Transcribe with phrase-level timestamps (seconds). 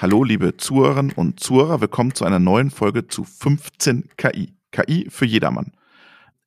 [0.00, 4.56] Hallo, liebe Zuhörerinnen und Zuhörer, willkommen zu einer neuen Folge zu 15 KI.
[4.70, 5.72] KI für jedermann.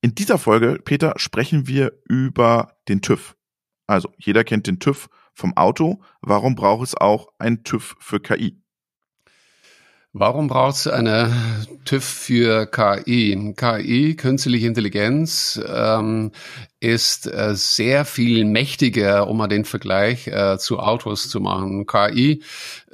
[0.02, 3.36] In dieser Folge, Peter, sprechen wir über den TÜV.
[3.86, 6.02] Also, jeder kennt den TÜV vom Auto.
[6.22, 8.60] Warum braucht es auch einen TÜV für KI?
[10.16, 11.34] Warum braucht es eine
[11.86, 13.56] TÜV für KI?
[13.58, 16.32] KI, künstliche Intelligenz, ähm,
[16.80, 21.88] ist äh, sehr viel mächtiger, um mal den Vergleich äh, zu Autos zu machen.
[21.88, 22.44] KI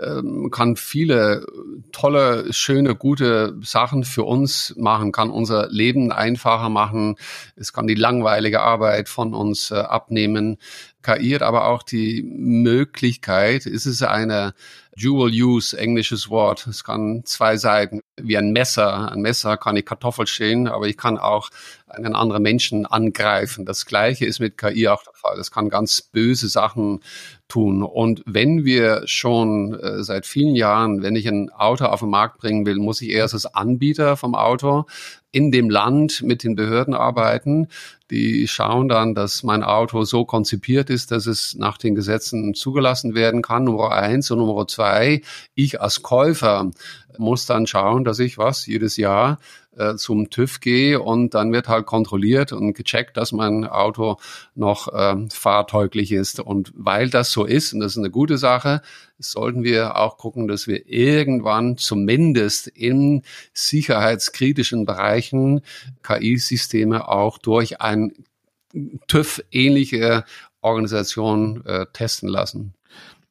[0.02, 1.45] ähm, kann viele
[1.92, 7.16] tolle, schöne, gute Sachen für uns machen, kann unser Leben einfacher machen.
[7.58, 10.58] Es kann die langweilige Arbeit von uns äh, abnehmen.
[11.02, 14.54] KI hat aber auch die Möglichkeit, ist es eine
[15.02, 16.67] Dual Use, englisches Wort.
[16.67, 19.12] Es kann zwei Seiten, wie ein Messer.
[19.12, 21.49] Ein Messer kann ich Kartoffel schälen, aber ich kann auch
[21.88, 23.66] einen anderen Menschen angreifen.
[23.66, 25.38] Das Gleiche ist mit KI auch der Fall.
[25.38, 27.02] Das kann ganz böse Sachen
[27.48, 27.84] tun.
[27.84, 32.38] Und wenn wir schon äh, seit vielen Jahren, wenn ich ein Auto auf den Markt
[32.38, 34.86] bringen will, muss ich erst als Anbieter vom Auto
[35.31, 37.67] in dem Land mit den Behörden arbeiten.
[38.09, 43.13] Die schauen dann, dass mein Auto so konzipiert ist, dass es nach den Gesetzen zugelassen
[43.13, 43.66] werden kann.
[43.66, 45.22] Nummer eins und Nummer zwei.
[45.53, 46.72] Ich als Käufer
[47.17, 49.38] muss dann schauen, dass ich was jedes Jahr
[49.75, 54.17] äh, zum TÜV gehe und dann wird halt kontrolliert und gecheckt, dass mein Auto
[54.56, 56.39] noch äh, fahrtauglich ist.
[56.39, 58.81] Und weil das so ist, und das ist eine gute Sache,
[59.20, 65.62] sollten wir auch gucken, dass wir irgendwann zumindest in sicherheitskritischen Bereichen
[66.03, 68.14] KI-Systeme auch durch ein
[69.08, 70.23] TÜV-ähnliche
[70.62, 72.73] Organisation äh, testen lassen.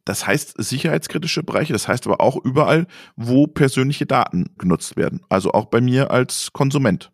[0.09, 5.21] Das heißt sicherheitskritische Bereiche, das heißt aber auch überall, wo persönliche Daten genutzt werden.
[5.29, 7.11] Also auch bei mir als Konsument.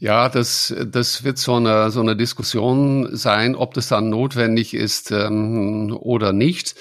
[0.00, 5.12] Ja, das, das wird so eine, so eine Diskussion sein, ob das dann notwendig ist
[5.12, 6.74] ähm, oder nicht.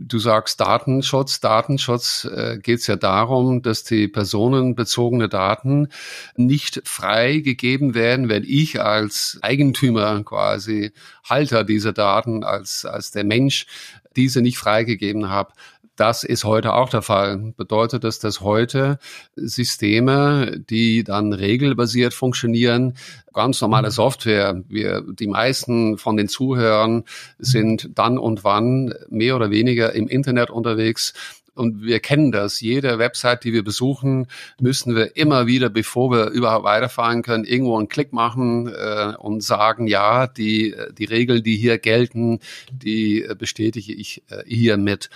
[0.00, 1.40] Du sagst Datenschutz.
[1.40, 5.88] Datenschutz äh, geht es ja darum, dass die personenbezogene Daten
[6.36, 10.92] nicht freigegeben werden, wenn ich als Eigentümer quasi
[11.24, 13.66] Halter dieser Daten, als, als der Mensch
[14.14, 15.52] diese nicht freigegeben habe.
[15.98, 17.52] Das ist heute auch der Fall.
[17.56, 19.00] Bedeutet das, dass heute
[19.34, 22.94] Systeme, die dann regelbasiert funktionieren,
[23.32, 27.02] ganz normale Software, wir, die meisten von den Zuhörern
[27.40, 31.14] sind dann und wann mehr oder weniger im Internet unterwegs,
[31.58, 32.60] und wir kennen das.
[32.60, 34.28] Jede Website, die wir besuchen,
[34.60, 39.42] müssen wir immer wieder, bevor wir überhaupt weiterfahren können, irgendwo einen Klick machen äh, und
[39.42, 42.38] sagen, ja, die, die Regeln, die hier gelten,
[42.70, 45.10] die bestätige ich äh, hiermit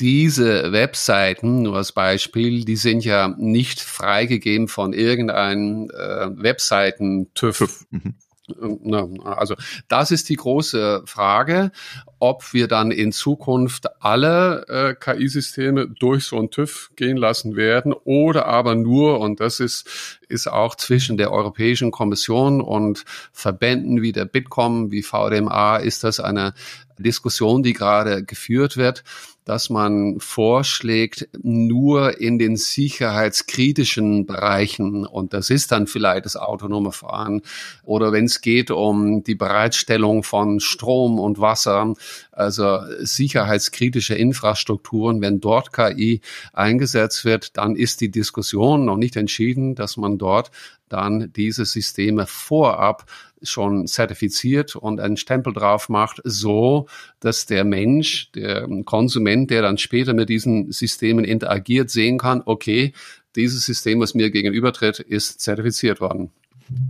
[0.00, 7.86] diese Webseiten, nur als Beispiel, die sind ja nicht freigegeben von irgendeinem äh, Webseiten-TÜV.
[7.90, 8.14] Mhm.
[9.24, 9.56] Also
[9.88, 11.70] das ist die große Frage,
[12.20, 17.92] ob wir dann in Zukunft alle äh, KI-Systeme durch so einen TÜV gehen lassen werden
[17.92, 24.12] oder aber nur, und das ist, ist auch zwischen der Europäischen Kommission und Verbänden wie
[24.12, 26.54] der Bitkom, wie VDMA, ist das eine
[26.98, 29.04] Diskussion, die gerade geführt wird
[29.48, 36.92] dass man vorschlägt, nur in den sicherheitskritischen Bereichen, und das ist dann vielleicht das autonome
[36.92, 37.40] Fahren,
[37.82, 41.94] oder wenn es geht um die Bereitstellung von Strom und Wasser,
[42.32, 46.20] also sicherheitskritische Infrastrukturen, wenn dort KI
[46.52, 50.50] eingesetzt wird, dann ist die Diskussion noch nicht entschieden, dass man dort
[50.88, 53.04] dann diese Systeme vorab
[53.42, 56.86] schon zertifiziert und einen Stempel drauf macht, so
[57.20, 62.92] dass der Mensch, der Konsument, der dann später mit diesen Systemen interagiert, sehen kann, okay,
[63.36, 66.30] dieses System, was mir gegenübertritt, ist zertifiziert worden.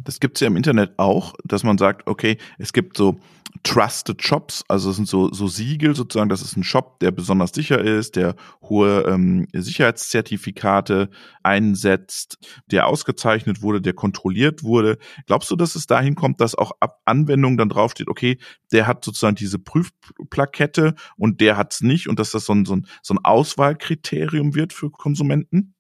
[0.04, 3.18] Das gibt es ja im Internet auch, dass man sagt, okay, es gibt so
[3.62, 7.52] Trusted Shops, also es sind so, so Siegel sozusagen, das ist ein Shop, der besonders
[7.52, 11.10] sicher ist, der hohe ähm, Sicherheitszertifikate
[11.42, 12.38] einsetzt,
[12.70, 14.98] der ausgezeichnet wurde, der kontrolliert wurde.
[15.26, 18.38] Glaubst du, dass es dahin kommt, dass auch ab Anwendung dann draufsteht, okay,
[18.72, 22.64] der hat sozusagen diese Prüfplakette und der hat es nicht und dass das so ein,
[22.64, 25.74] so ein, so ein Auswahlkriterium wird für Konsumenten?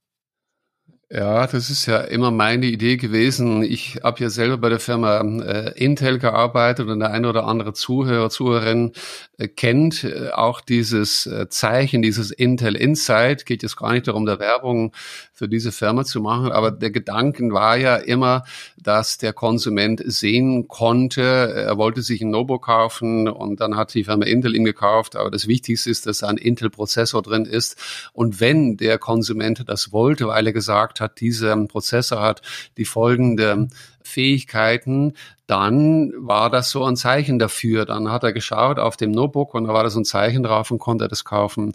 [1.10, 3.62] Ja, das ist ja immer meine Idee gewesen.
[3.62, 7.72] Ich habe ja selber bei der Firma äh, Intel gearbeitet und der eine oder andere
[7.72, 8.92] Zuhörer, Zuhörerin
[9.38, 13.46] äh, kennt äh, auch dieses äh, Zeichen, dieses Intel Insight.
[13.46, 14.92] Geht jetzt gar nicht darum, der Werbung
[15.32, 18.44] für diese Firma zu machen, aber der Gedanken war ja immer,
[18.76, 24.04] dass der Konsument sehen konnte, er wollte sich ein Notebook kaufen und dann hat die
[24.04, 27.78] Firma Intel ihn gekauft, aber das Wichtigste ist, dass ein Intel-Prozessor drin ist
[28.12, 32.42] und wenn der Konsument das wollte, weil er gesagt hat, dieser Prozessor hat
[32.76, 33.68] die folgende
[34.08, 35.14] Fähigkeiten,
[35.46, 37.86] dann war das so ein Zeichen dafür.
[37.86, 40.70] Dann hat er geschaut auf dem Notebook und da war da so ein Zeichen drauf
[40.70, 41.74] und konnte das kaufen.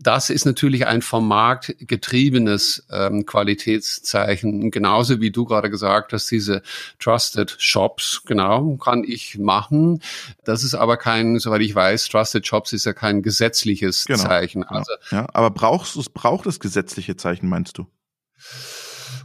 [0.00, 4.72] Das ist natürlich ein vom Markt getriebenes ähm, Qualitätszeichen.
[4.72, 6.62] Genauso wie du gerade gesagt hast, diese
[6.98, 10.02] Trusted Shops, genau, kann ich machen.
[10.44, 14.62] Das ist aber kein, soweit ich weiß, Trusted Shops ist ja kein gesetzliches genau, Zeichen.
[14.62, 14.78] Genau.
[14.78, 17.86] Also, ja, aber brauchst du es, braucht das gesetzliche Zeichen, meinst du?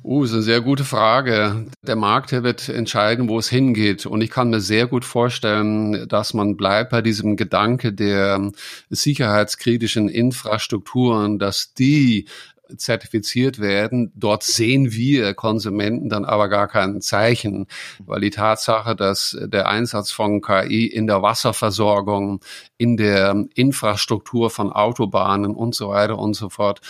[0.03, 1.67] Uh, ist eine sehr gute Frage.
[1.83, 4.07] Der Markt wird entscheiden, wo es hingeht.
[4.07, 8.51] Und ich kann mir sehr gut vorstellen, dass man bleibt bei diesem Gedanke der
[8.89, 12.25] sicherheitskritischen Infrastrukturen, dass die
[12.77, 14.11] zertifiziert werden.
[14.15, 17.67] Dort sehen wir Konsumenten dann aber gar kein Zeichen,
[17.99, 22.41] weil die Tatsache, dass der Einsatz von KI in der Wasserversorgung,
[22.77, 26.81] in der Infrastruktur von Autobahnen und so weiter und so fort,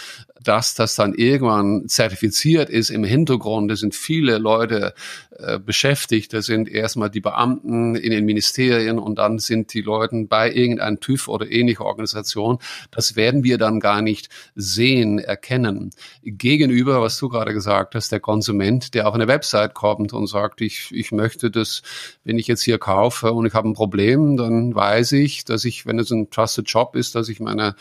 [0.43, 3.69] dass das dann irgendwann zertifiziert ist im Hintergrund.
[3.69, 4.93] Da sind viele Leute
[5.41, 6.33] äh, beschäftigt.
[6.33, 10.99] Da sind erstmal die Beamten in den Ministerien und dann sind die Leute bei irgendeinem
[10.99, 12.57] TÜV oder ähnlicher Organisation.
[12.91, 15.91] Das werden wir dann gar nicht sehen, erkennen.
[16.23, 20.61] Gegenüber, was du gerade gesagt hast, der Konsument, der auf eine Website kommt und sagt,
[20.61, 21.81] ich, ich möchte das,
[22.23, 25.85] wenn ich jetzt hier kaufe und ich habe ein Problem, dann weiß ich, dass ich,
[25.85, 27.75] wenn es ein Trusted Job ist, dass ich meine,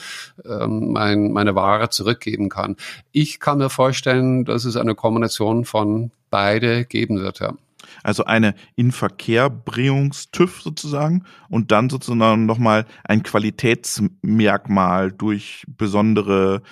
[0.44, 2.76] ähm, mein, meine Ware zurückgeben kann.
[3.12, 7.54] Ich kann mir vorstellen, dass es eine Kombination von beide geben wird, ja.
[8.02, 16.62] Also eine Inverkehrbrechungs-TÜV sozusagen und dann sozusagen nochmal ein Qualitätsmerkmal durch besondere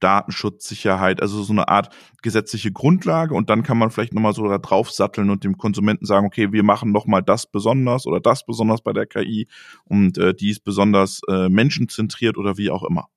[0.00, 4.58] Datenschutzsicherheit, also so eine Art gesetzliche Grundlage und dann kann man vielleicht nochmal so da
[4.58, 8.82] drauf satteln und dem Konsumenten sagen, okay, wir machen nochmal das besonders oder das besonders
[8.82, 9.48] bei der KI
[9.84, 13.08] und äh, die ist besonders äh, menschenzentriert oder wie auch immer.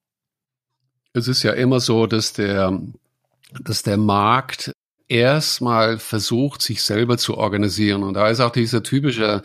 [1.12, 2.80] Es ist ja immer so, dass der,
[3.60, 4.72] dass der Markt
[5.10, 8.04] erstmal versucht, sich selber zu organisieren.
[8.04, 9.42] Und da ist auch dieser typische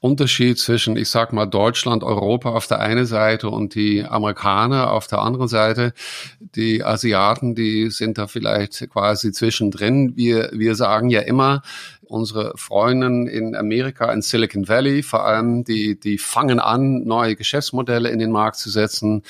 [0.00, 5.06] Unterschied zwischen, ich sag mal, Deutschland, Europa auf der einen Seite und die Amerikaner auf
[5.06, 5.94] der anderen Seite.
[6.40, 10.16] Die Asiaten, die sind da vielleicht quasi zwischendrin.
[10.16, 11.62] Wir, wir sagen ja immer,
[12.06, 18.08] unsere Freundinnen in Amerika, in Silicon Valley vor allem, die, die fangen an, neue Geschäftsmodelle
[18.08, 19.22] in den Markt zu setzen.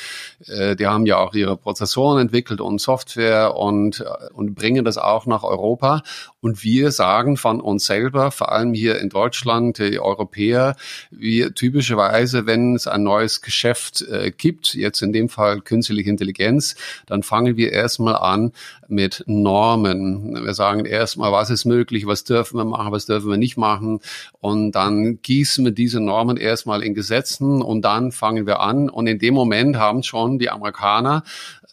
[0.47, 4.99] Äh, die haben ja auch ihre Prozessoren entwickelt und Software und, äh, und bringen das
[4.99, 6.03] auch nach Europa.
[6.41, 10.77] Und wir sagen von uns selber, vor allem hier in Deutschland, die Europäer,
[11.11, 16.77] wir typischerweise, wenn es ein neues Geschäft äh, gibt, jetzt in dem Fall künstliche Intelligenz,
[17.07, 18.53] dann fangen wir erstmal an
[18.89, 20.45] mit Normen.
[20.45, 24.01] Wir sagen erstmal, was ist möglich, was dürfen wir machen, was dürfen wir nicht machen.
[24.41, 28.89] Und dann gießen wir diese Normen erstmal in Gesetzen und dann fangen wir an.
[28.89, 31.23] Und in dem Moment haben schon die Amerikaner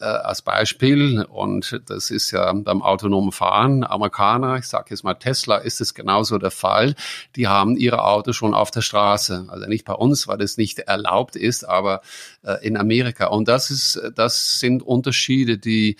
[0.02, 5.14] äh, als Beispiel, und das ist ja beim autonomen Fahren, Amerikaner, ich sage jetzt mal
[5.14, 6.94] Tesla, ist es genauso der Fall,
[7.36, 9.46] die haben ihre Autos schon auf der Straße.
[9.48, 12.00] Also nicht bei uns, weil es nicht erlaubt ist, aber
[12.42, 13.26] äh, in Amerika.
[13.26, 15.96] Und das ist, das sind Unterschiede, die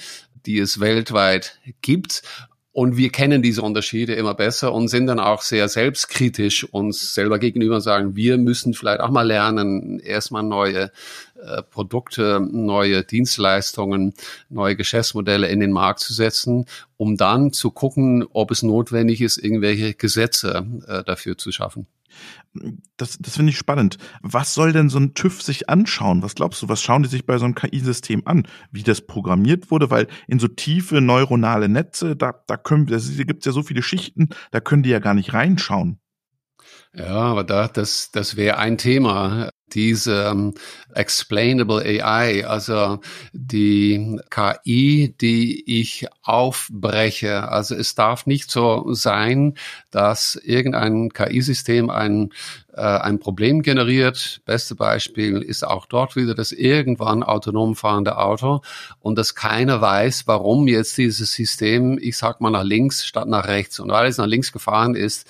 [0.47, 2.23] die es weltweit gibt.
[2.75, 7.39] Und wir kennen diese Unterschiede immer besser und sind dann auch sehr selbstkritisch uns selber
[7.39, 10.91] gegenüber sagen, wir müssen vielleicht auch mal lernen, erstmal neue
[11.43, 14.15] äh, Produkte, neue Dienstleistungen,
[14.49, 16.65] neue Geschäftsmodelle in den Markt zu setzen,
[16.97, 21.87] um dann zu gucken, ob es notwendig ist, irgendwelche Gesetze äh, dafür zu schaffen.
[22.97, 23.97] Das, das finde ich spannend.
[24.21, 26.23] Was soll denn so ein TÜV sich anschauen?
[26.23, 28.47] Was glaubst du, was schauen die sich bei so einem KI-System an?
[28.71, 29.91] Wie das programmiert wurde?
[29.91, 33.83] Weil in so tiefe neuronale Netze, da, da können, da gibt es ja so viele
[33.83, 36.02] Schichten, da können die ja gar nicht reinschauen.
[36.95, 40.53] Ja, aber da, das, das wäre ein Thema diese um,
[40.95, 43.01] explainable AI, also
[43.33, 47.49] die KI, die ich aufbreche.
[47.49, 49.55] Also es darf nicht so sein,
[49.91, 52.31] dass irgendein KI-System ein
[52.75, 54.41] äh, ein Problem generiert.
[54.45, 58.61] Beste Beispiel ist auch dort wieder das irgendwann autonom fahrende Auto
[59.01, 63.47] und dass keiner weiß, warum jetzt dieses System, ich sag mal nach links statt nach
[63.47, 65.27] rechts und weil es nach links gefahren ist,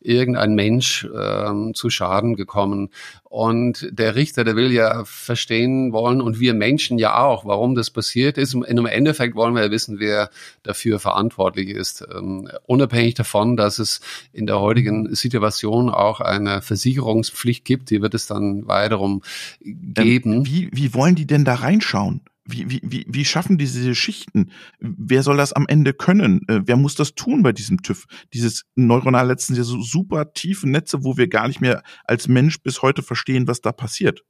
[0.00, 2.90] irgendein Mensch ähm, zu Schaden gekommen.
[3.24, 7.90] Und der Richter, der will ja verstehen wollen und wir Menschen ja auch, warum das
[7.90, 8.54] passiert ist.
[8.54, 10.30] In einem Endeffekt wollen wir ja wissen, wer
[10.62, 12.04] dafür verantwortlich ist.
[12.12, 14.00] Ähm, unabhängig davon, dass es
[14.32, 19.22] in der heutigen Situation auch eine Versicherungspflicht gibt, die wird es dann weiterum
[19.60, 20.32] geben.
[20.32, 22.22] Ähm, wie, wie wollen die denn da reinschauen?
[22.50, 24.50] Wie, wie, wie, wie schaffen diese Schichten?
[24.78, 26.42] Wer soll das am Ende können?
[26.48, 28.06] Äh, wer muss das tun bei diesem TÜV?
[28.32, 32.82] Dieses neuronale ja so super tiefe Netze, wo wir gar nicht mehr als Mensch bis
[32.82, 34.22] heute verstehen, was da passiert.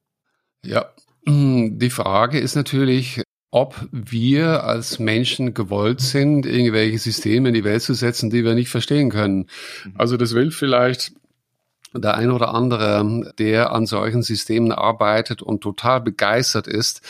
[0.65, 0.91] Ja,
[1.27, 7.83] die Frage ist natürlich, ob wir als Menschen gewollt sind, irgendwelche Systeme in die Welt
[7.83, 9.49] zu setzen, die wir nicht verstehen können.
[9.85, 9.95] Mhm.
[9.97, 11.13] Also das will vielleicht
[11.93, 17.03] der ein oder andere, der an solchen Systemen arbeitet und total begeistert ist,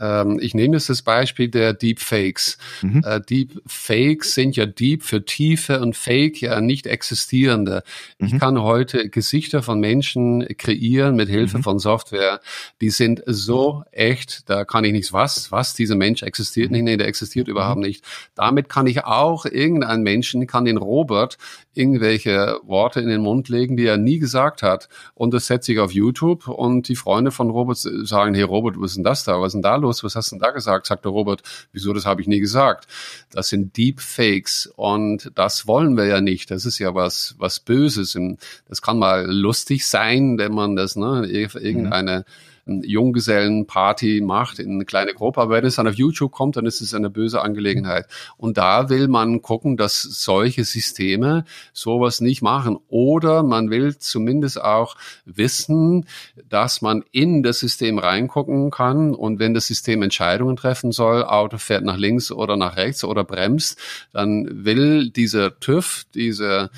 [0.00, 2.58] ähm, ich nehme jetzt das Beispiel der Deepfakes.
[2.82, 3.02] Mhm.
[3.04, 7.82] Äh, Deepfakes sind ja Deep für Tiefe und Fake ja nicht existierende.
[8.18, 8.26] Mhm.
[8.26, 11.62] Ich kann heute Gesichter von Menschen kreieren mit Hilfe mhm.
[11.62, 12.40] von Software.
[12.80, 16.96] Die sind so echt, da kann ich nichts was, was, dieser Mensch existiert nicht, nee,
[16.96, 18.04] der existiert überhaupt nicht.
[18.34, 21.38] Damit kann ich auch irgendeinen Menschen, kann den Robert
[21.76, 24.88] irgendwelche Worte in den Mund legen, die er nie gesagt hat.
[25.14, 28.92] Und das setze ich auf YouTube und die Freunde von Robert sagen, hey Robert, was
[28.92, 29.40] ist denn das da?
[29.40, 29.85] Was ist denn da los?
[29.86, 30.04] Los?
[30.04, 30.86] Was hast du denn da gesagt?
[30.86, 32.86] Sagt der Robert, wieso, das habe ich nie gesagt.
[33.30, 36.50] Das sind Deepfakes und das wollen wir ja nicht.
[36.50, 38.18] Das ist ja was, was Böses.
[38.68, 42.24] Das kann mal lustig sein, wenn man das, ne, irgendeine, mhm
[42.66, 45.40] Junggesellenparty macht in eine kleine Gruppe.
[45.40, 48.06] Aber wenn es dann auf YouTube kommt, dann ist es eine böse Angelegenheit.
[48.36, 52.78] Und da will man gucken, dass solche Systeme sowas nicht machen.
[52.88, 56.06] Oder man will zumindest auch wissen,
[56.48, 61.58] dass man in das System reingucken kann und wenn das System Entscheidungen treffen soll, Auto
[61.58, 63.78] fährt nach links oder nach rechts oder bremst,
[64.12, 66.70] dann will dieser TÜV, diese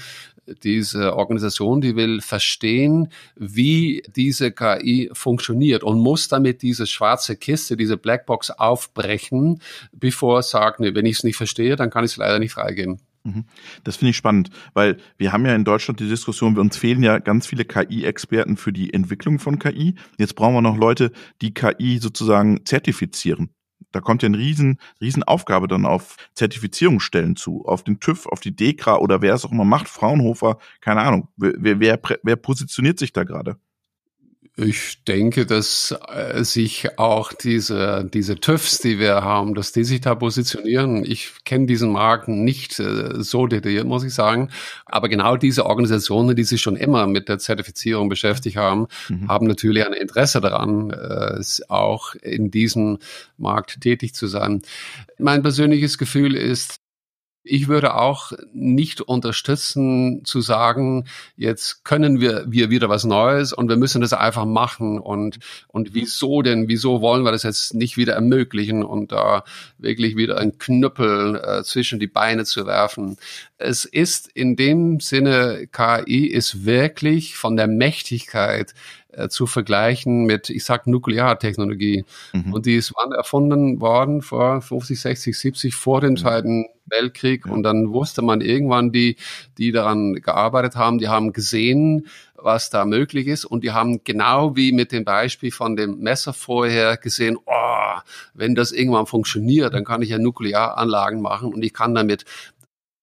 [0.63, 7.77] diese Organisation, die will verstehen, wie diese KI funktioniert und muss damit diese schwarze Kiste,
[7.77, 9.61] diese Blackbox aufbrechen,
[9.93, 12.53] bevor es sagt, nee, wenn ich es nicht verstehe, dann kann ich es leider nicht
[12.53, 13.01] freigeben.
[13.25, 13.45] Mhm.
[13.85, 17.19] Das finde ich spannend, weil wir haben ja in Deutschland die Diskussion, uns fehlen ja
[17.19, 19.97] ganz viele KI-Experten für die Entwicklung von KI.
[20.19, 21.13] Jetzt brauchen wir noch Leute,
[21.43, 23.51] die KI sozusagen zertifizieren
[23.93, 28.41] da kommt ja eine riesen, riesen Aufgabe dann auf Zertifizierungsstellen zu, auf den TÜV, auf
[28.41, 31.29] die DEKRA oder wer es auch immer macht, Fraunhofer, keine Ahnung.
[31.37, 33.59] Wer, wer, wer positioniert sich da gerade?
[34.61, 40.01] Ich denke, dass äh, sich auch diese, diese TÜVs, die wir haben, dass die sich
[40.01, 41.05] da positionieren.
[41.05, 44.51] Ich kenne diesen Markt nicht äh, so detailliert, muss ich sagen.
[44.85, 49.29] Aber genau diese Organisationen, die sich schon immer mit der Zertifizierung beschäftigt haben, mhm.
[49.29, 52.99] haben natürlich ein Interesse daran, äh, auch in diesem
[53.37, 54.63] Markt tätig zu sein.
[55.19, 56.78] Mein persönliches Gefühl ist,
[57.49, 63.69] ich würde auch nicht unterstützen zu sagen, jetzt können wir, wir wieder was Neues und
[63.69, 65.39] wir müssen das einfach machen und,
[65.69, 69.45] und wieso denn, wieso wollen wir das jetzt nicht wieder ermöglichen und da
[69.79, 73.17] wirklich wieder einen Knüppel äh, zwischen die Beine zu werfen.
[73.57, 78.75] Es ist in dem Sinne, KI ist wirklich von der Mächtigkeit
[79.11, 82.05] äh, zu vergleichen mit, ich sag Nukleartechnologie.
[82.35, 82.53] Mhm.
[82.53, 84.21] Und die ist wann erfunden worden?
[84.21, 87.47] Vor 50, 60, 70, vor dem Zweiten Weltkrieg.
[87.47, 87.53] Ja.
[87.53, 89.17] Und dann wusste man irgendwann, die,
[89.57, 93.45] die daran gearbeitet haben, die haben gesehen, was da möglich ist.
[93.45, 98.01] Und die haben genau wie mit dem Beispiel von dem Messer vorher gesehen, oh,
[98.35, 102.25] wenn das irgendwann funktioniert, dann kann ich ja Nuklearanlagen machen und ich kann damit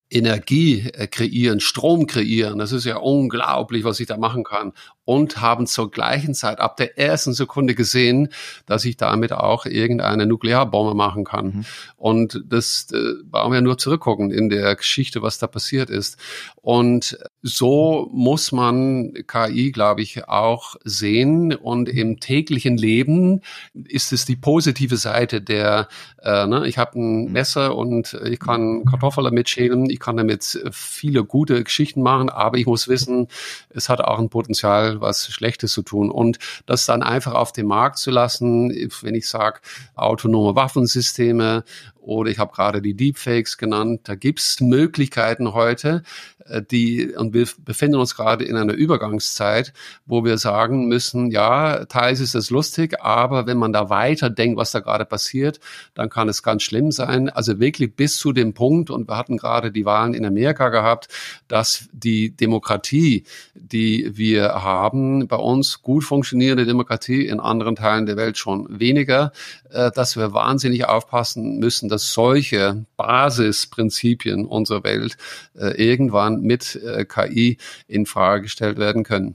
[0.08, 2.60] Energie äh, kreieren, Strom kreieren.
[2.60, 4.72] Das ist ja unglaublich, was ich da machen kann
[5.06, 8.28] und haben zur gleichen Zeit ab der ersten Sekunde gesehen,
[8.66, 11.46] dass ich damit auch irgendeine Nuklearbombe machen kann.
[11.46, 11.64] Mhm.
[11.96, 16.18] Und das äh, brauchen wir nur zurückgucken in der Geschichte, was da passiert ist.
[16.60, 21.54] Und so muss man KI, glaube ich, auch sehen.
[21.54, 23.42] Und im täglichen Leben
[23.74, 25.86] ist es die positive Seite der,
[26.20, 30.66] äh, ne, ich habe ein Messer und ich kann Kartoffeln damit schälen, ich kann damit
[30.72, 33.28] viele gute Geschichten machen, aber ich muss wissen,
[33.70, 36.10] es hat auch ein Potenzial, was Schlechtes zu tun.
[36.10, 38.70] Und das dann einfach auf den Markt zu lassen,
[39.02, 39.60] wenn ich sage,
[39.94, 41.64] autonome Waffensysteme
[42.06, 46.02] oder ich habe gerade die Deepfakes genannt, da gibt's Möglichkeiten heute,
[46.48, 49.72] äh, die, und wir befinden uns gerade in einer Übergangszeit,
[50.06, 54.56] wo wir sagen müssen, ja, teils ist das lustig, aber wenn man da weiter denkt,
[54.56, 55.60] was da gerade passiert,
[55.94, 57.28] dann kann es ganz schlimm sein.
[57.28, 61.08] Also wirklich bis zu dem Punkt, und wir hatten gerade die Wahlen in Amerika gehabt,
[61.48, 68.16] dass die Demokratie, die wir haben, bei uns gut funktionierende Demokratie, in anderen Teilen der
[68.16, 69.32] Welt schon weniger,
[69.70, 75.16] äh, dass wir wahnsinnig aufpassen müssen, dass solche Basisprinzipien unserer Welt
[75.54, 77.56] äh, irgendwann mit äh, KI
[77.88, 79.34] in Frage gestellt werden können.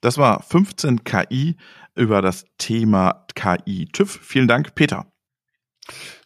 [0.00, 1.56] Das war 15 KI
[1.94, 4.18] über das Thema KI TÜV.
[4.22, 5.06] Vielen Dank, Peter.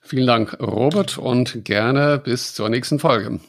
[0.01, 3.41] Vielen Dank, Robert, und gerne bis zur nächsten Folge.